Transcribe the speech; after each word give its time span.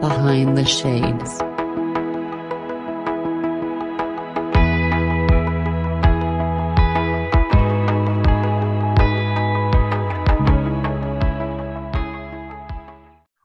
Behind 0.00 0.56
the 0.56 0.64
Shades. 0.64 1.40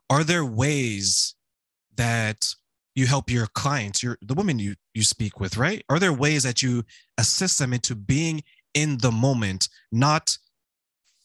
Are 0.08 0.22
there 0.22 0.44
ways 0.44 1.34
that 1.96 2.54
you 2.94 3.06
help 3.06 3.28
your 3.28 3.48
clients, 3.48 4.02
your 4.02 4.16
the 4.22 4.34
women 4.34 4.60
you 4.60 4.76
you 4.94 5.02
speak 5.02 5.40
with, 5.40 5.56
right? 5.56 5.84
Are 5.88 5.98
there 5.98 6.12
ways 6.12 6.44
that 6.44 6.62
you 6.62 6.84
assist 7.18 7.58
them 7.58 7.72
into 7.72 7.96
being 7.96 8.44
in 8.74 8.98
the 8.98 9.10
moment, 9.10 9.68
not 9.90 10.38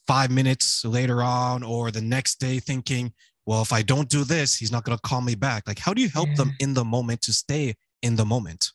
five 0.08 0.32
minutes 0.32 0.84
later 0.84 1.22
on 1.22 1.62
or 1.62 1.92
the 1.92 2.02
next 2.02 2.40
day 2.40 2.58
thinking, 2.58 3.14
well, 3.50 3.64
if 3.64 3.74
I 3.74 3.82
don't 3.82 4.08
do 4.08 4.24
this, 4.24 4.56
he's 4.56 4.72
not 4.72 4.84
going 4.84 4.96
to 4.96 5.02
call 5.02 5.22
me 5.22 5.34
back. 5.34 5.64
Like, 5.68 5.80
how 5.80 5.92
do 5.92 6.04
you 6.04 6.10
help 6.10 6.30
yeah. 6.30 6.36
them 6.36 6.56
in 6.60 6.76
the 6.76 6.86
moment 6.86 7.24
to 7.24 7.34
stay 7.34 7.74
in 8.04 8.16
the 8.16 8.24
moment? 8.24 8.74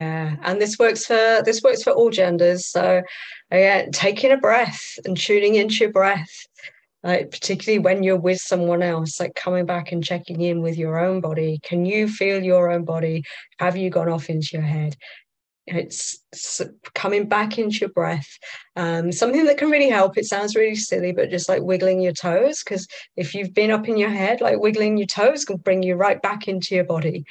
Yeah, 0.00 0.34
and 0.42 0.60
this 0.60 0.80
works 0.80 1.06
for 1.06 1.42
this 1.44 1.62
works 1.62 1.84
for 1.84 1.92
all 1.92 2.10
genders. 2.10 2.66
So, 2.66 3.02
oh 3.04 3.56
again, 3.56 3.92
taking 3.92 4.32
a 4.32 4.36
breath 4.36 4.98
and 5.04 5.16
tuning 5.16 5.54
into 5.54 5.76
your 5.76 5.92
breath, 5.92 6.34
like 7.04 7.30
particularly 7.30 7.78
when 7.78 8.02
you're 8.02 8.16
with 8.16 8.40
someone 8.40 8.82
else, 8.82 9.20
like 9.20 9.36
coming 9.36 9.64
back 9.64 9.92
and 9.92 10.02
checking 10.02 10.40
in 10.40 10.60
with 10.60 10.76
your 10.76 10.98
own 10.98 11.20
body. 11.20 11.60
Can 11.62 11.86
you 11.86 12.08
feel 12.08 12.42
your 12.42 12.72
own 12.72 12.84
body? 12.84 13.22
Have 13.60 13.76
you 13.76 13.90
gone 13.90 14.08
off 14.08 14.28
into 14.28 14.48
your 14.54 14.62
head? 14.62 14.96
It's 15.66 16.20
coming 16.94 17.28
back 17.28 17.58
into 17.58 17.78
your 17.80 17.90
breath. 17.90 18.28
Um, 18.76 19.10
something 19.10 19.44
that 19.46 19.58
can 19.58 19.70
really 19.70 19.88
help. 19.88 20.16
It 20.16 20.26
sounds 20.26 20.54
really 20.54 20.76
silly 20.76 21.12
but 21.12 21.30
just 21.30 21.48
like 21.48 21.62
wiggling 21.62 22.00
your 22.00 22.12
toes 22.12 22.62
because 22.62 22.86
if 23.16 23.34
you've 23.34 23.54
been 23.54 23.70
up 23.70 23.88
in 23.88 23.96
your 23.96 24.10
head 24.10 24.40
like 24.40 24.58
wiggling 24.58 24.96
your 24.96 25.06
toes 25.06 25.44
can 25.44 25.56
bring 25.56 25.82
you 25.82 25.96
right 25.96 26.20
back 26.22 26.48
into 26.48 26.74
your 26.74 26.84
body. 26.84 27.24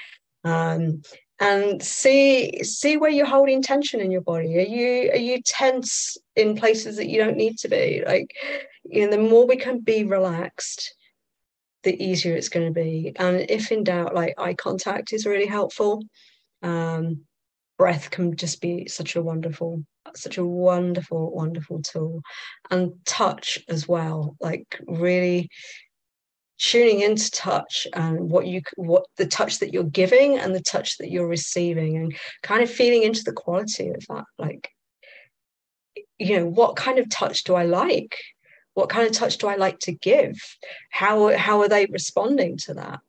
Um, 0.43 1.01
and 1.39 1.83
see 1.83 2.63
see 2.63 2.95
where 2.95 3.09
you're 3.09 3.25
holding 3.25 3.61
tension 3.61 3.99
in 3.99 4.11
your 4.11 4.21
body. 4.21 4.57
Are 4.57 4.61
you 4.61 5.11
are 5.11 5.17
you 5.17 5.41
tense 5.41 6.17
in 6.35 6.55
places 6.55 6.95
that 6.95 7.09
you 7.09 7.19
don't 7.19 7.35
need 7.35 7.57
to 7.59 7.67
be? 7.67 8.03
Like 8.05 8.33
you 8.85 9.05
know 9.05 9.11
the 9.11 9.21
more 9.21 9.45
we 9.45 9.57
can 9.57 9.79
be 9.79 10.05
relaxed 10.05 10.95
the 11.85 12.03
easier 12.03 12.35
it's 12.35 12.49
going 12.49 12.65
to 12.65 12.73
be. 12.73 13.13
And 13.15 13.45
if 13.49 13.71
in 13.71 13.85
doubt 13.85 14.13
like 14.13 14.33
eye 14.37 14.55
contact 14.55 15.13
is 15.13 15.25
really 15.25 15.45
helpful. 15.45 16.03
Um, 16.61 17.21
breath 17.77 18.09
can 18.09 18.35
just 18.35 18.61
be 18.61 18.87
such 18.87 19.15
a 19.15 19.21
wonderful 19.21 19.83
such 20.15 20.37
a 20.37 20.45
wonderful 20.45 21.31
wonderful 21.31 21.81
tool. 21.81 22.21
And 22.71 22.93
touch 23.05 23.59
as 23.69 23.87
well 23.87 24.35
like 24.39 24.79
really 24.87 25.49
tuning 26.57 27.01
into 27.01 27.29
touch 27.31 27.85
and 27.93 28.29
what 28.29 28.47
you 28.47 28.61
what 28.77 29.05
the 29.17 29.25
touch 29.25 29.59
that 29.59 29.73
you're 29.73 29.83
giving 29.83 30.37
and 30.37 30.55
the 30.55 30.61
touch 30.61 30.97
that 30.97 31.11
you're 31.11 31.27
receiving 31.27 31.97
and 31.97 32.15
kind 32.43 32.63
of 32.63 32.69
feeling 32.71 33.03
into 33.03 33.23
the 33.23 33.33
quality 33.33 33.89
of 33.89 34.05
that 34.07 34.23
like 34.37 34.69
you 36.17 36.37
know 36.37 36.45
what 36.45 36.75
kind 36.75 36.99
of 36.99 37.09
touch 37.09 37.43
do 37.43 37.55
i 37.55 37.63
like? 37.63 38.15
What 38.73 38.89
kind 38.89 39.07
of 39.07 39.13
touch 39.13 39.37
do 39.37 39.47
i 39.47 39.55
like 39.55 39.79
to 39.79 39.91
give? 39.91 40.35
How 40.91 41.35
how 41.37 41.61
are 41.61 41.69
they 41.69 41.85
responding 41.87 42.57
to 42.59 42.73
that? 42.75 42.99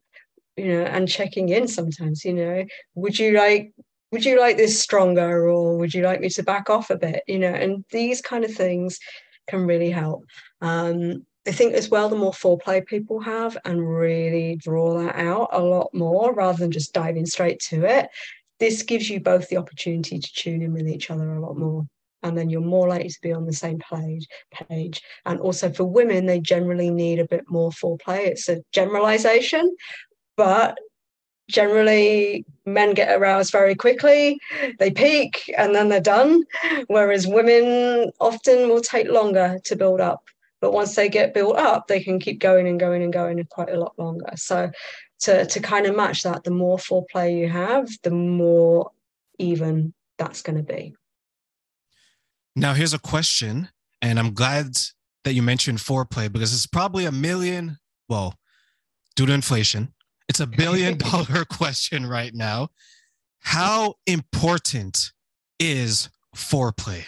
You 0.56 0.68
know 0.68 0.82
and 0.82 1.08
checking 1.08 1.50
in 1.50 1.68
sometimes 1.68 2.24
you 2.24 2.32
know 2.32 2.64
would 2.94 3.18
you 3.18 3.32
like 3.32 3.72
would 4.16 4.24
you 4.24 4.40
like 4.40 4.56
this 4.56 4.80
stronger 4.80 5.46
or 5.46 5.76
would 5.76 5.92
you 5.92 6.02
like 6.02 6.22
me 6.22 6.30
to 6.30 6.42
back 6.42 6.70
off 6.70 6.88
a 6.88 6.96
bit 6.96 7.22
you 7.26 7.38
know 7.38 7.52
and 7.52 7.84
these 7.90 8.22
kind 8.22 8.46
of 8.46 8.54
things 8.54 8.98
can 9.46 9.66
really 9.66 9.90
help 9.90 10.24
um, 10.62 11.26
I 11.46 11.52
think 11.52 11.74
as 11.74 11.90
well, 11.90 12.08
the 12.08 12.16
more 12.16 12.32
foreplay 12.32 12.84
people 12.84 13.20
have 13.20 13.56
and 13.64 13.88
really 13.88 14.56
draw 14.56 14.98
that 14.98 15.14
out 15.14 15.50
a 15.52 15.62
lot 15.62 15.94
more 15.94 16.34
rather 16.34 16.58
than 16.58 16.72
just 16.72 16.92
diving 16.92 17.26
straight 17.26 17.60
to 17.68 17.84
it, 17.84 18.08
this 18.58 18.82
gives 18.82 19.08
you 19.08 19.20
both 19.20 19.48
the 19.48 19.58
opportunity 19.58 20.18
to 20.18 20.32
tune 20.32 20.62
in 20.62 20.72
with 20.72 20.88
each 20.88 21.08
other 21.08 21.34
a 21.34 21.40
lot 21.40 21.56
more. 21.56 21.86
And 22.24 22.36
then 22.36 22.50
you're 22.50 22.62
more 22.62 22.88
likely 22.88 23.10
to 23.10 23.20
be 23.22 23.32
on 23.32 23.46
the 23.46 23.52
same 23.52 23.78
page. 23.78 24.26
page. 24.50 25.00
And 25.24 25.38
also 25.38 25.70
for 25.70 25.84
women, 25.84 26.26
they 26.26 26.40
generally 26.40 26.90
need 26.90 27.20
a 27.20 27.28
bit 27.28 27.44
more 27.48 27.70
foreplay. 27.70 28.26
It's 28.26 28.48
a 28.48 28.62
generalization, 28.72 29.76
but 30.36 30.76
generally 31.48 32.44
men 32.64 32.94
get 32.94 33.16
aroused 33.16 33.52
very 33.52 33.74
quickly. 33.74 34.38
They 34.78 34.90
peak 34.90 35.52
and 35.56 35.74
then 35.74 35.88
they're 35.88 36.00
done 36.00 36.44
whereas 36.88 37.26
women 37.26 38.10
often 38.20 38.68
will 38.68 38.80
take 38.80 39.08
longer 39.08 39.58
to 39.64 39.76
build 39.76 40.00
up. 40.00 40.24
But 40.60 40.72
once 40.72 40.94
they 40.94 41.08
get 41.08 41.34
built 41.34 41.56
up 41.56 41.86
they 41.88 42.02
can 42.02 42.18
keep 42.18 42.40
going 42.40 42.66
and 42.66 42.80
going 42.80 43.02
and 43.02 43.12
going 43.12 43.42
quite 43.44 43.70
a 43.70 43.78
lot 43.78 43.98
longer. 43.98 44.30
So 44.36 44.70
to, 45.20 45.46
to 45.46 45.60
kind 45.60 45.86
of 45.86 45.96
match 45.96 46.22
that 46.24 46.44
the 46.44 46.50
more 46.50 46.78
foreplay 46.78 47.38
you 47.38 47.48
have 47.48 47.88
the 48.02 48.10
more 48.10 48.90
even 49.38 49.94
that's 50.18 50.42
going 50.42 50.56
to 50.56 50.62
be. 50.62 50.94
Now 52.54 52.74
here's 52.74 52.94
a 52.94 52.98
question 52.98 53.68
and 54.02 54.18
i'm 54.18 54.34
glad 54.34 54.76
that 55.24 55.32
you 55.32 55.42
mentioned 55.42 55.78
foreplay 55.78 56.30
because 56.30 56.54
it's 56.54 56.66
probably 56.66 57.04
a 57.04 57.12
million 57.12 57.78
well 58.08 58.34
due 59.14 59.26
to 59.26 59.32
inflation 59.32 59.92
it's 60.28 60.40
a 60.40 60.46
billion 60.46 60.98
dollar 60.98 61.44
question 61.50 62.06
right 62.06 62.34
now. 62.34 62.68
How 63.40 63.94
important 64.06 65.12
is 65.58 66.08
foreplay? 66.34 67.04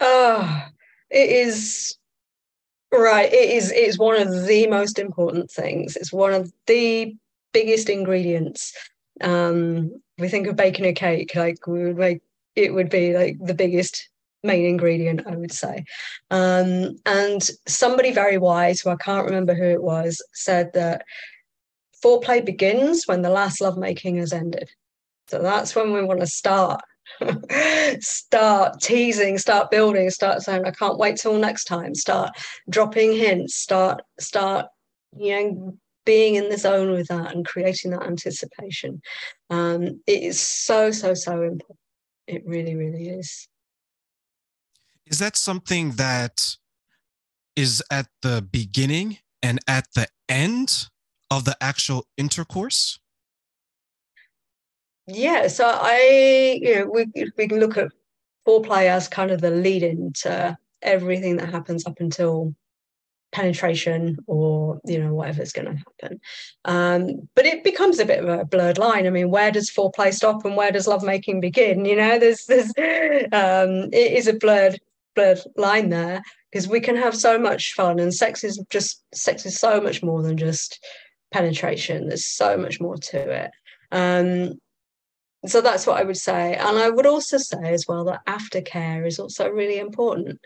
Oh, 0.00 0.62
it 1.10 1.30
is 1.30 1.96
right. 2.92 3.32
It 3.32 3.50
is 3.50 3.70
it 3.70 3.78
is 3.78 3.98
one 3.98 4.20
of 4.20 4.46
the 4.46 4.66
most 4.68 4.98
important 4.98 5.50
things. 5.50 5.96
It's 5.96 6.12
one 6.12 6.32
of 6.32 6.52
the 6.66 7.14
biggest 7.52 7.88
ingredients. 7.88 8.72
Um, 9.20 9.92
we 10.18 10.28
think 10.28 10.46
of 10.46 10.56
baking 10.56 10.86
a 10.86 10.92
cake, 10.92 11.34
like 11.34 11.66
we 11.66 11.84
would 11.84 11.96
make 11.96 12.22
it 12.56 12.72
would 12.72 12.88
be 12.88 13.14
like 13.14 13.36
the 13.40 13.54
biggest 13.54 14.08
main 14.42 14.64
ingredient, 14.66 15.26
I 15.26 15.36
would 15.36 15.52
say. 15.52 15.84
Um, 16.30 16.96
and 17.06 17.42
somebody 17.66 18.12
very 18.12 18.38
wise, 18.38 18.80
who 18.80 18.90
I 18.90 18.96
can't 18.96 19.24
remember 19.24 19.54
who 19.54 19.64
it 19.64 19.82
was, 19.82 20.22
said 20.34 20.72
that 20.74 21.04
foreplay 22.04 22.44
begins 22.44 23.06
when 23.06 23.22
the 23.22 23.30
last 23.30 23.60
lovemaking 23.60 24.16
has 24.16 24.32
ended. 24.32 24.68
So 25.28 25.40
that's 25.40 25.74
when 25.74 25.92
we 25.92 26.04
want 26.04 26.20
to 26.20 26.26
start. 26.26 26.82
start 28.00 28.80
teasing, 28.80 29.38
start 29.38 29.70
building, 29.70 30.10
start 30.10 30.42
saying, 30.42 30.64
I 30.64 30.70
can't 30.70 30.98
wait 30.98 31.16
till 31.16 31.38
next 31.38 31.64
time, 31.64 31.94
start 31.94 32.30
dropping 32.68 33.12
hints, 33.12 33.54
start, 33.56 34.02
start, 34.18 34.66
you 35.16 35.30
know, 35.30 35.76
being 36.04 36.34
in 36.34 36.48
the 36.48 36.58
zone 36.58 36.90
with 36.90 37.08
that 37.08 37.34
and 37.34 37.46
creating 37.46 37.92
that 37.92 38.02
anticipation. 38.02 39.00
Um, 39.50 40.00
it 40.06 40.22
is 40.22 40.40
so, 40.40 40.90
so, 40.90 41.14
so 41.14 41.42
important. 41.42 41.78
It 42.26 42.42
really, 42.46 42.74
really 42.74 43.08
is. 43.08 43.48
Is 45.06 45.18
that 45.18 45.36
something 45.36 45.92
that 45.92 46.56
is 47.56 47.82
at 47.90 48.08
the 48.22 48.46
beginning 48.50 49.18
and 49.42 49.58
at 49.68 49.86
the 49.94 50.08
end 50.28 50.88
of 51.30 51.44
the 51.44 51.56
actual 51.60 52.06
intercourse? 52.16 52.98
Yeah, 55.06 55.48
so 55.48 55.66
I, 55.66 56.58
you 56.62 56.74
know, 56.76 56.86
we 56.86 57.06
we 57.36 57.48
can 57.48 57.60
look 57.60 57.76
at 57.76 57.92
foreplay 58.46 58.86
as 58.86 59.08
kind 59.08 59.30
of 59.30 59.40
the 59.40 59.50
lead 59.50 59.82
in 59.82 60.12
to 60.12 60.56
everything 60.82 61.36
that 61.36 61.50
happens 61.50 61.86
up 61.86 62.00
until 62.00 62.54
penetration 63.32 64.16
or 64.28 64.80
you 64.84 64.98
know 64.98 65.12
whatever's 65.12 65.52
going 65.52 65.66
to 65.66 65.76
happen. 65.76 66.20
Um, 66.64 67.28
but 67.34 67.44
it 67.44 67.64
becomes 67.64 67.98
a 67.98 68.06
bit 68.06 68.24
of 68.24 68.28
a 68.28 68.44
blurred 68.44 68.78
line. 68.78 69.06
I 69.06 69.10
mean 69.10 69.30
where 69.30 69.50
does 69.50 69.70
foreplay 69.70 70.14
stop 70.14 70.44
and 70.44 70.56
where 70.56 70.70
does 70.70 70.86
lovemaking 70.86 71.40
begin? 71.40 71.84
You 71.84 71.96
know 71.96 72.18
there's 72.18 72.46
there's 72.46 72.68
um, 73.32 73.90
it 73.92 74.12
is 74.12 74.28
a 74.28 74.34
blurred 74.34 74.80
blurred 75.14 75.40
line 75.56 75.90
there 75.90 76.22
because 76.50 76.68
we 76.68 76.80
can 76.80 76.96
have 76.96 77.16
so 77.16 77.38
much 77.38 77.74
fun 77.74 77.98
and 77.98 78.14
sex 78.14 78.44
is 78.44 78.62
just 78.70 79.02
sex 79.12 79.44
is 79.44 79.58
so 79.58 79.80
much 79.80 80.02
more 80.02 80.22
than 80.22 80.36
just 80.36 80.84
penetration. 81.34 82.06
There's 82.06 82.24
so 82.24 82.56
much 82.56 82.80
more 82.80 82.96
to 82.96 83.18
it. 83.42 83.50
Um, 83.90 84.60
so 85.46 85.60
that's 85.60 85.84
what 85.84 85.98
I 86.00 86.04
would 86.04 86.16
say. 86.16 86.54
And 86.54 86.78
I 86.78 86.88
would 86.90 87.06
also 87.06 87.38
say 87.38 87.74
as 87.74 87.86
well 87.88 88.04
that 88.04 88.24
aftercare 88.26 89.04
is 89.04 89.18
also 89.18 89.48
really 89.50 89.78
important. 89.78 90.38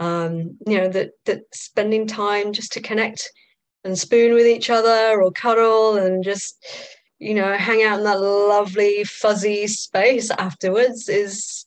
Um, 0.00 0.58
you 0.66 0.76
know, 0.78 0.88
that 0.88 1.12
that 1.26 1.42
spending 1.52 2.08
time 2.08 2.52
just 2.52 2.72
to 2.72 2.80
connect 2.80 3.30
and 3.84 3.96
spoon 3.96 4.34
with 4.34 4.46
each 4.46 4.70
other 4.70 5.22
or 5.22 5.30
cuddle 5.30 5.96
and 5.96 6.24
just, 6.24 6.52
you 7.20 7.34
know, 7.34 7.56
hang 7.56 7.84
out 7.84 8.00
in 8.00 8.04
that 8.04 8.20
lovely 8.20 9.04
fuzzy 9.04 9.68
space 9.68 10.30
afterwards 10.32 11.08
is 11.08 11.64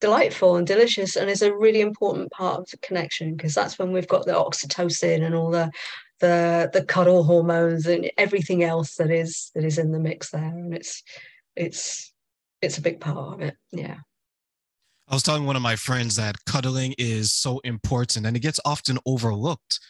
delightful 0.00 0.56
and 0.56 0.66
delicious 0.66 1.16
and 1.16 1.30
is 1.30 1.42
a 1.42 1.56
really 1.56 1.80
important 1.80 2.30
part 2.32 2.58
of 2.58 2.68
the 2.70 2.76
connection 2.78 3.36
because 3.36 3.54
that's 3.54 3.78
when 3.78 3.92
we've 3.92 4.08
got 4.08 4.26
the 4.26 4.32
oxytocin 4.32 5.24
and 5.24 5.34
all 5.34 5.50
the 5.50 5.70
the 6.20 6.70
the 6.72 6.84
cuddle 6.84 7.24
hormones 7.24 7.86
and 7.86 8.10
everything 8.18 8.62
else 8.62 8.96
that 8.96 9.10
is 9.10 9.50
that 9.54 9.64
is 9.64 9.78
in 9.78 9.92
the 9.92 9.98
mix 9.98 10.30
there 10.30 10.42
and 10.42 10.74
it's 10.74 11.02
it's 11.56 12.12
it's 12.62 12.78
a 12.78 12.82
big 12.82 13.00
part 13.00 13.34
of 13.34 13.40
it 13.40 13.56
yeah 13.72 13.96
i 15.08 15.14
was 15.14 15.22
telling 15.22 15.44
one 15.44 15.56
of 15.56 15.62
my 15.62 15.76
friends 15.76 16.16
that 16.16 16.36
cuddling 16.46 16.94
is 16.98 17.32
so 17.32 17.58
important 17.60 18.26
and 18.26 18.36
it 18.36 18.40
gets 18.40 18.60
often 18.64 18.98
overlooked 19.06 19.80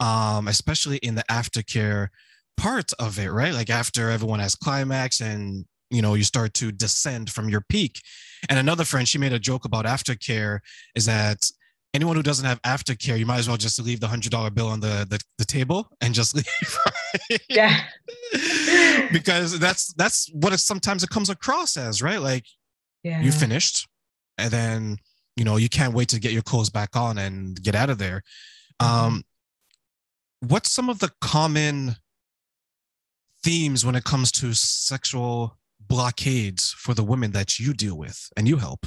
um, 0.00 0.48
especially 0.48 0.98
in 0.98 1.14
the 1.14 1.24
aftercare 1.30 2.08
part 2.56 2.92
of 2.98 3.18
it, 3.18 3.30
right? 3.30 3.54
Like 3.54 3.70
after 3.70 4.10
everyone 4.10 4.40
has 4.40 4.54
climax 4.54 5.20
and 5.20 5.64
you 5.90 6.02
know 6.02 6.14
you 6.14 6.24
start 6.24 6.54
to 6.54 6.72
descend 6.72 7.30
from 7.30 7.48
your 7.48 7.60
peak. 7.60 8.00
And 8.48 8.58
another 8.58 8.84
friend, 8.84 9.08
she 9.08 9.18
made 9.18 9.32
a 9.32 9.38
joke 9.38 9.64
about 9.64 9.84
aftercare 9.84 10.60
is 10.94 11.06
that 11.06 11.50
anyone 11.94 12.16
who 12.16 12.22
doesn't 12.22 12.44
have 12.44 12.60
aftercare, 12.62 13.18
you 13.18 13.24
might 13.24 13.38
as 13.38 13.48
well 13.48 13.56
just 13.56 13.80
leave 13.80 14.00
the 14.00 14.08
hundred 14.08 14.32
dollar 14.32 14.50
bill 14.50 14.66
on 14.68 14.80
the, 14.80 15.06
the, 15.08 15.20
the 15.38 15.44
table 15.44 15.88
and 16.00 16.12
just 16.12 16.34
leave. 16.34 16.78
Right? 17.30 17.40
Yeah. 17.48 17.80
because 19.12 19.58
that's 19.58 19.92
that's 19.94 20.28
what 20.32 20.52
it 20.52 20.58
sometimes 20.58 21.02
it 21.02 21.10
comes 21.10 21.30
across 21.30 21.76
as, 21.76 22.02
right? 22.02 22.20
Like 22.20 22.44
Yeah. 23.02 23.20
you 23.22 23.32
finished, 23.32 23.88
and 24.36 24.50
then 24.50 24.96
you 25.36 25.44
know 25.44 25.56
you 25.56 25.68
can't 25.68 25.94
wait 25.94 26.08
to 26.10 26.20
get 26.20 26.32
your 26.32 26.42
clothes 26.42 26.70
back 26.70 26.96
on 26.96 27.16
and 27.18 27.60
get 27.62 27.74
out 27.74 27.90
of 27.90 27.98
there. 27.98 28.22
Um, 28.80 29.22
what's 30.40 30.70
some 30.70 30.88
of 30.90 30.98
the 30.98 31.10
common 31.20 31.96
themes 33.44 33.84
when 33.86 33.94
it 33.94 34.04
comes 34.04 34.32
to 34.32 34.52
sexual 34.54 35.56
blockades 35.80 36.72
for 36.76 36.94
the 36.94 37.04
women 37.04 37.30
that 37.32 37.58
you 37.60 37.72
deal 37.72 37.96
with 37.96 38.28
and 38.36 38.48
you 38.48 38.56
help? 38.56 38.86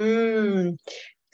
Mm. 0.00 0.76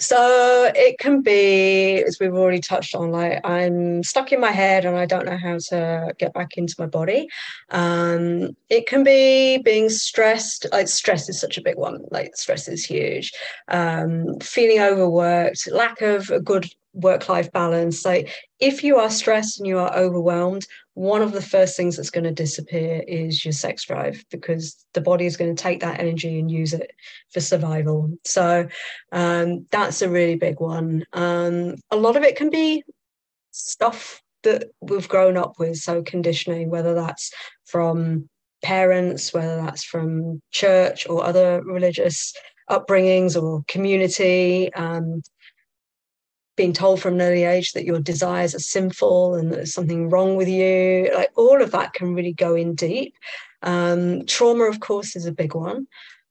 So 0.00 0.70
it 0.74 0.98
can 0.98 1.22
be, 1.22 2.04
as 2.04 2.18
we've 2.20 2.34
already 2.34 2.60
touched 2.60 2.94
on, 2.94 3.10
like 3.10 3.40
I'm 3.44 4.02
stuck 4.04 4.32
in 4.32 4.40
my 4.40 4.52
head 4.52 4.84
and 4.84 4.96
I 4.96 5.06
don't 5.06 5.26
know 5.26 5.36
how 5.36 5.58
to 5.70 6.14
get 6.18 6.32
back 6.34 6.56
into 6.56 6.76
my 6.78 6.86
body. 6.86 7.28
Um, 7.70 8.56
it 8.68 8.86
can 8.86 9.02
be 9.02 9.58
being 9.58 9.88
stressed. 9.88 10.66
Like 10.70 10.86
stress 10.86 11.28
is 11.28 11.40
such 11.40 11.58
a 11.58 11.62
big 11.62 11.76
one. 11.76 12.04
Like 12.10 12.36
stress 12.36 12.68
is 12.68 12.84
huge. 12.84 13.32
Um, 13.66 14.38
feeling 14.40 14.80
overworked, 14.80 15.68
lack 15.72 16.00
of 16.00 16.30
a 16.30 16.40
good 16.40 16.66
work-life 16.94 17.50
balance. 17.52 18.04
Like 18.04 18.32
if 18.60 18.84
you 18.84 18.98
are 18.98 19.10
stressed 19.10 19.58
and 19.58 19.66
you 19.66 19.78
are 19.78 19.94
overwhelmed, 19.96 20.66
one 20.98 21.22
of 21.22 21.30
the 21.30 21.40
first 21.40 21.76
things 21.76 21.96
that's 21.96 22.10
going 22.10 22.24
to 22.24 22.32
disappear 22.32 23.04
is 23.06 23.44
your 23.44 23.52
sex 23.52 23.84
drive 23.84 24.24
because 24.32 24.84
the 24.94 25.00
body 25.00 25.26
is 25.26 25.36
going 25.36 25.54
to 25.54 25.62
take 25.62 25.78
that 25.78 26.00
energy 26.00 26.40
and 26.40 26.50
use 26.50 26.72
it 26.72 26.90
for 27.32 27.38
survival. 27.38 28.10
So 28.24 28.66
um, 29.12 29.64
that's 29.70 30.02
a 30.02 30.10
really 30.10 30.34
big 30.34 30.58
one. 30.58 31.04
Um, 31.12 31.76
a 31.92 31.96
lot 31.96 32.16
of 32.16 32.24
it 32.24 32.34
can 32.34 32.50
be 32.50 32.82
stuff 33.52 34.20
that 34.42 34.70
we've 34.80 35.08
grown 35.08 35.36
up 35.36 35.52
with, 35.60 35.76
so 35.76 36.02
conditioning, 36.02 36.68
whether 36.68 36.94
that's 36.94 37.32
from 37.64 38.28
parents, 38.64 39.32
whether 39.32 39.54
that's 39.54 39.84
from 39.84 40.42
church 40.50 41.08
or 41.08 41.24
other 41.24 41.62
religious 41.62 42.34
upbringings 42.68 43.40
or 43.40 43.62
community. 43.68 44.74
Um, 44.74 45.22
being 46.58 46.74
told 46.74 47.00
from 47.00 47.14
an 47.14 47.22
early 47.22 47.44
age 47.44 47.72
that 47.72 47.86
your 47.86 48.00
desires 48.00 48.54
are 48.54 48.58
sinful 48.58 49.36
and 49.36 49.50
that 49.50 49.56
there's 49.56 49.72
something 49.72 50.10
wrong 50.10 50.36
with 50.36 50.48
you 50.48 51.10
like 51.14 51.30
all 51.36 51.62
of 51.62 51.70
that 51.70 51.94
can 51.94 52.14
really 52.14 52.34
go 52.34 52.54
in 52.54 52.74
deep. 52.74 53.14
Um, 53.62 54.26
trauma 54.26 54.64
of 54.64 54.80
course 54.80 55.16
is 55.16 55.24
a 55.24 55.32
big 55.32 55.54
one. 55.54 55.86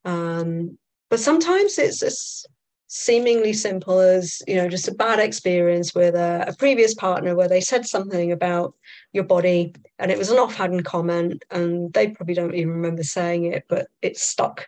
Um, 0.05 0.77
but 1.09 1.19
sometimes 1.19 1.79
it's 1.79 2.03
as 2.03 2.45
seemingly 2.87 3.53
simple 3.53 3.99
as 3.99 4.41
you 4.47 4.55
know 4.55 4.69
just 4.69 4.87
a 4.87 4.93
bad 4.93 5.19
experience 5.19 5.95
with 5.95 6.15
a, 6.15 6.45
a 6.47 6.55
previous 6.55 6.93
partner 6.93 7.35
where 7.35 7.49
they 7.49 7.59
said 7.59 7.85
something 7.85 8.31
about 8.31 8.73
your 9.11 9.25
body 9.25 9.73
and 9.99 10.09
it 10.09 10.17
was 10.17 10.29
an 10.29 10.37
offhand 10.37 10.85
comment 10.85 11.43
and 11.51 11.91
they 11.93 12.09
probably 12.09 12.33
don't 12.33 12.55
even 12.55 12.71
remember 12.71 13.03
saying 13.03 13.45
it 13.45 13.63
but 13.69 13.87
it's 14.01 14.21
stuck. 14.21 14.67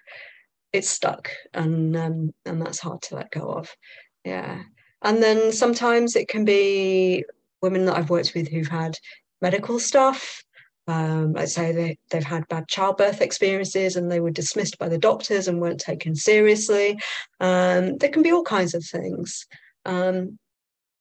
It's 0.71 0.89
stuck 0.89 1.31
and 1.53 1.95
um, 1.97 2.33
and 2.45 2.61
that's 2.61 2.79
hard 2.79 3.01
to 3.03 3.15
let 3.15 3.31
go 3.31 3.51
of. 3.51 3.75
Yeah 4.23 4.63
and 5.04 5.22
then 5.24 5.51
sometimes 5.51 6.16
it 6.16 6.28
can 6.28 6.46
be 6.46 7.24
women 7.62 7.86
that 7.86 7.98
I've 7.98 8.10
worked 8.10 8.34
with 8.36 8.48
who've 8.48 8.68
had 8.68 8.98
medical 9.42 9.80
stuff. 9.80 10.44
Um, 10.88 11.34
let's 11.34 11.54
say 11.54 11.72
they, 11.72 11.98
they've 12.10 12.24
had 12.24 12.48
bad 12.48 12.68
childbirth 12.68 13.22
experiences 13.22 13.96
and 13.96 14.12
they 14.12 14.19
were 14.19 14.31
dismissed 14.31 14.80
by 14.80 14.90
the 14.90 14.98
doctors 14.98 15.48
and 15.48 15.62
weren't 15.62 15.80
taken 15.80 16.16
seriously. 16.16 17.00
Um, 17.40 17.98
there 17.98 18.10
can 18.10 18.24
be 18.24 18.31
all 18.31 18.44
kinds 18.44 18.74
of 18.74 18.84
things. 18.84 19.46
Um, 19.86 20.40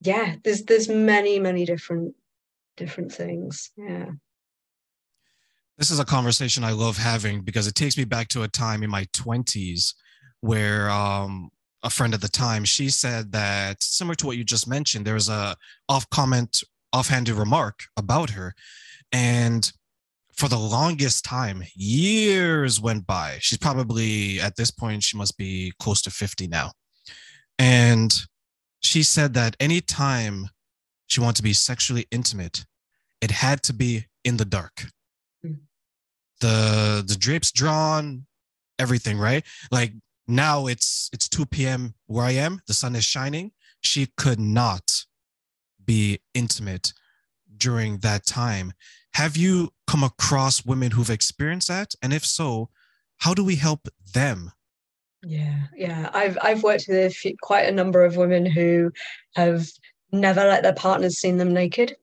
yeah, 0.00 0.36
there's 0.44 0.62
there's 0.64 0.88
many 0.88 1.38
many 1.38 1.64
different 1.64 2.14
different 2.76 3.12
things. 3.12 3.70
Yeah. 3.76 4.10
This 5.78 5.90
is 5.90 6.00
a 6.00 6.04
conversation 6.04 6.64
I 6.64 6.72
love 6.72 6.98
having 6.98 7.42
because 7.42 7.66
it 7.66 7.74
takes 7.74 7.96
me 7.96 8.04
back 8.04 8.28
to 8.28 8.42
a 8.42 8.48
time 8.48 8.82
in 8.82 8.90
my 8.90 9.04
20s 9.06 9.94
where 10.40 10.90
um, 10.90 11.50
a 11.82 11.90
friend 11.90 12.14
at 12.14 12.20
the 12.20 12.28
time, 12.28 12.64
she 12.64 12.90
said 12.90 13.32
that 13.32 13.82
similar 13.82 14.14
to 14.16 14.26
what 14.26 14.36
you 14.36 14.44
just 14.44 14.68
mentioned, 14.68 15.06
there 15.06 15.14
was 15.14 15.28
a 15.28 15.56
off 15.88 16.08
comment, 16.10 16.62
offhanded 16.92 17.34
remark 17.34 17.84
about 17.96 18.30
her. 18.30 18.54
And 19.12 19.70
for 20.32 20.48
the 20.48 20.58
longest 20.58 21.24
time, 21.24 21.64
years 21.74 22.80
went 22.80 23.06
by. 23.06 23.38
She's 23.40 23.58
probably 23.58 24.40
at 24.40 24.56
this 24.56 24.70
point, 24.70 25.02
she 25.02 25.16
must 25.16 25.36
be 25.36 25.72
close 25.80 26.02
to 26.02 26.10
50 26.10 26.46
now. 26.48 26.72
And 27.58 28.14
she 28.80 29.02
said 29.02 29.34
that 29.34 29.56
anytime 29.58 30.48
she 31.08 31.20
wanted 31.20 31.36
to 31.36 31.42
be 31.42 31.52
sexually 31.52 32.06
intimate, 32.10 32.64
it 33.20 33.30
had 33.30 33.62
to 33.64 33.72
be 33.72 34.06
in 34.24 34.36
the 34.36 34.44
dark. 34.44 34.86
Mm. 35.44 35.58
The 36.40 37.04
the 37.06 37.16
drapes 37.16 37.50
drawn, 37.50 38.26
everything, 38.78 39.18
right? 39.18 39.44
Like 39.72 39.92
now 40.28 40.66
it's 40.66 41.08
it's 41.12 41.28
2 41.28 41.46
p.m. 41.46 41.94
where 42.06 42.24
I 42.24 42.32
am. 42.32 42.60
The 42.66 42.74
sun 42.74 42.94
is 42.94 43.04
shining. 43.04 43.52
She 43.80 44.08
could 44.16 44.38
not 44.38 45.04
be 45.84 46.20
intimate 46.34 46.92
during 47.56 47.98
that 47.98 48.26
time. 48.26 48.72
Have 49.14 49.36
you 49.36 49.70
come 49.86 50.04
across 50.04 50.64
women 50.64 50.92
who've 50.92 51.10
experienced 51.10 51.68
that? 51.68 51.94
And 52.02 52.12
if 52.12 52.24
so, 52.24 52.68
how 53.18 53.34
do 53.34 53.44
we 53.44 53.56
help 53.56 53.88
them? 54.14 54.52
Yeah, 55.22 55.62
yeah. 55.76 56.10
I've 56.12 56.38
I've 56.42 56.62
worked 56.62 56.84
with 56.88 57.16
quite 57.42 57.68
a 57.68 57.72
number 57.72 58.04
of 58.04 58.16
women 58.16 58.46
who 58.46 58.92
have 59.34 59.66
never 60.12 60.44
let 60.44 60.62
their 60.62 60.74
partners 60.74 61.18
see 61.18 61.32
them 61.32 61.52
naked, 61.52 61.96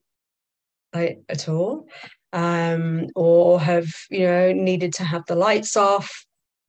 like 0.93 1.21
at 1.29 1.47
all, 1.47 1.87
um, 2.33 3.07
or 3.15 3.61
have 3.61 3.93
you 4.09 4.27
know 4.27 4.51
needed 4.51 4.93
to 4.95 5.03
have 5.03 5.25
the 5.27 5.35
lights 5.35 5.77
off. 5.77 6.25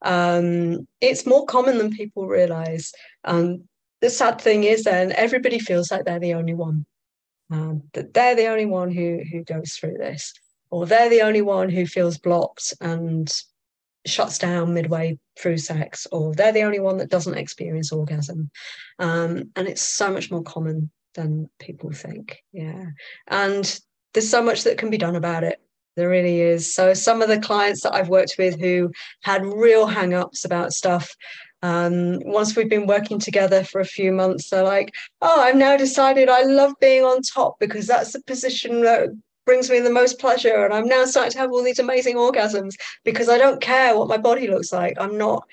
Um, 0.06 0.86
it's 1.00 1.26
more 1.26 1.44
common 1.46 1.78
than 1.78 1.90
people 1.90 2.26
realize. 2.28 2.92
Um, 3.24 3.64
the 4.00 4.10
sad 4.10 4.40
thing 4.40 4.64
is, 4.64 4.84
then 4.84 5.12
everybody 5.12 5.58
feels 5.58 5.90
like 5.90 6.04
they're 6.04 6.20
the 6.20 6.34
only 6.34 6.54
one. 6.54 6.86
Um, 7.50 7.82
that 7.92 8.14
they're 8.14 8.34
the 8.34 8.48
only 8.48 8.66
one 8.66 8.90
who 8.90 9.20
who 9.30 9.44
goes 9.44 9.74
through 9.74 9.98
this, 9.98 10.32
or 10.70 10.86
they're 10.86 11.08
the 11.08 11.22
only 11.22 11.42
one 11.42 11.68
who 11.68 11.86
feels 11.86 12.18
blocked 12.18 12.74
and 12.80 13.32
shuts 14.04 14.38
down 14.38 14.74
midway 14.74 15.18
through 15.38 15.58
sex, 15.58 16.06
or 16.12 16.34
they're 16.34 16.52
the 16.52 16.62
only 16.62 16.80
one 16.80 16.98
that 16.98 17.10
doesn't 17.10 17.38
experience 17.38 17.92
orgasm. 17.92 18.50
Um, 18.98 19.50
and 19.56 19.68
it's 19.68 19.82
so 19.82 20.12
much 20.12 20.30
more 20.30 20.42
common 20.42 20.90
than 21.14 21.48
people 21.58 21.90
think. 21.92 22.42
Yeah. 22.52 22.86
And 23.26 23.80
there's 24.12 24.30
so 24.30 24.42
much 24.42 24.64
that 24.64 24.78
can 24.78 24.90
be 24.90 24.98
done 24.98 25.16
about 25.16 25.44
it. 25.44 25.60
There 25.96 26.08
really 26.10 26.40
is. 26.42 26.74
So 26.74 26.92
some 26.92 27.22
of 27.22 27.28
the 27.28 27.40
clients 27.40 27.82
that 27.82 27.94
I've 27.94 28.10
worked 28.10 28.34
with 28.38 28.60
who 28.60 28.92
had 29.22 29.44
real 29.44 29.86
hang-ups 29.86 30.44
about 30.44 30.72
stuff, 30.72 31.16
um, 31.62 32.20
once 32.24 32.54
we've 32.54 32.68
been 32.68 32.86
working 32.86 33.18
together 33.18 33.64
for 33.64 33.80
a 33.80 33.86
few 33.86 34.12
months, 34.12 34.50
they're 34.50 34.62
like, 34.62 34.94
oh, 35.22 35.40
I've 35.40 35.56
now 35.56 35.76
decided 35.76 36.28
I 36.28 36.42
love 36.42 36.74
being 36.80 37.02
on 37.02 37.22
top 37.22 37.58
because 37.58 37.86
that's 37.86 38.12
the 38.12 38.20
position 38.22 38.82
that 38.82 39.08
brings 39.46 39.70
me 39.70 39.80
the 39.80 39.90
most 39.90 40.18
pleasure. 40.18 40.66
And 40.66 40.74
I'm 40.74 40.86
now 40.86 41.06
starting 41.06 41.32
to 41.32 41.38
have 41.38 41.50
all 41.50 41.62
these 41.62 41.78
amazing 41.78 42.16
orgasms 42.16 42.74
because 43.04 43.30
I 43.30 43.38
don't 43.38 43.62
care 43.62 43.96
what 43.96 44.08
my 44.08 44.18
body 44.18 44.48
looks 44.48 44.72
like. 44.72 44.98
I'm 45.00 45.16
not, 45.16 45.48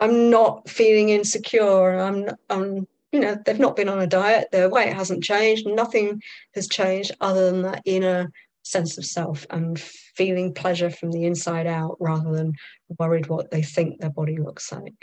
I'm 0.00 0.30
not 0.30 0.68
feeling 0.68 1.08
insecure. 1.08 1.98
I'm, 1.98 2.30
I'm, 2.48 2.86
you 3.10 3.20
know, 3.20 3.36
they've 3.44 3.58
not 3.58 3.76
been 3.76 3.88
on 3.88 4.00
a 4.00 4.06
diet. 4.06 4.48
Their 4.52 4.68
weight 4.68 4.92
hasn't 4.92 5.24
changed. 5.24 5.66
Nothing 5.66 6.22
has 6.54 6.68
changed 6.68 7.12
other 7.20 7.50
than 7.50 7.62
that 7.62 7.82
inner 7.84 8.30
sense 8.64 8.98
of 8.98 9.04
self 9.04 9.46
and 9.50 9.78
feeling 9.78 10.52
pleasure 10.52 10.90
from 10.90 11.12
the 11.12 11.24
inside 11.24 11.66
out 11.66 11.96
rather 12.00 12.32
than 12.32 12.52
worried 12.98 13.28
what 13.28 13.50
they 13.50 13.62
think 13.62 14.00
their 14.00 14.10
body 14.10 14.36
looks 14.36 14.72
like. 14.72 14.94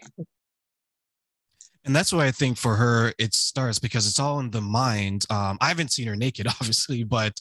And 1.84 1.96
that's 1.96 2.14
why 2.14 2.28
I 2.28 2.32
think 2.32 2.58
for 2.58 2.76
her 2.76 3.14
it 3.18 3.34
starts 3.34 3.80
because 3.80 4.08
it's 4.08 4.20
all 4.20 4.40
in 4.40 4.52
the 4.52 4.62
mind. 4.62 5.26
Um, 5.30 5.58
I 5.62 5.70
haven't 5.70 5.92
seen 5.92 6.08
her 6.08 6.16
naked, 6.16 6.48
obviously, 6.60 7.04
but 7.04 7.40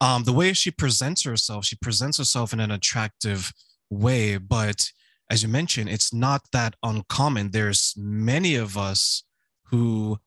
um, 0.00 0.24
the 0.24 0.32
way 0.32 0.52
she 0.52 0.70
presents 0.70 1.22
herself, 1.22 1.64
she 1.64 1.76
presents 1.76 2.18
herself 2.18 2.52
in 2.52 2.60
an 2.60 2.70
attractive 2.70 3.52
way. 3.90 4.36
But 4.36 4.90
as 5.30 5.42
you 5.42 5.48
mentioned, 5.48 5.88
it's 5.88 6.12
not 6.12 6.42
that 6.52 6.74
uncommon. 6.82 7.50
There's 7.50 7.94
many 7.96 8.54
of 8.54 8.76
us 8.76 9.22
who 9.64 10.18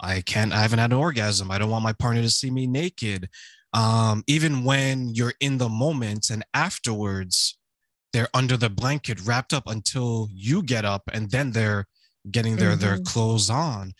I 0.00 0.20
can't, 0.20 0.52
I 0.52 0.60
haven't 0.60 0.78
had 0.78 0.92
an 0.92 0.98
orgasm. 0.98 1.50
I 1.50 1.58
don't 1.58 1.70
want 1.70 1.84
my 1.84 1.92
partner 1.92 2.22
to 2.22 2.30
see 2.30 2.50
me 2.50 2.66
naked. 2.66 3.28
Um, 3.72 4.24
even 4.26 4.64
when 4.64 5.10
you're 5.14 5.34
in 5.40 5.58
the 5.58 5.68
moment 5.68 6.30
and 6.30 6.44
afterwards, 6.54 7.58
they're 8.12 8.28
under 8.32 8.56
the 8.56 8.70
blanket 8.70 9.20
wrapped 9.20 9.52
up 9.52 9.64
until 9.66 10.28
you 10.32 10.62
get 10.62 10.84
up 10.84 11.02
and 11.12 11.30
then 11.30 11.52
they're 11.52 11.86
getting 12.30 12.56
their 12.56 12.72
mm-hmm. 12.72 12.80
their 12.80 12.98
clothes 12.98 13.50
on. 13.50 13.92